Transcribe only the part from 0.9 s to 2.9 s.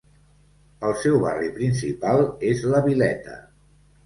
seu barri principal és la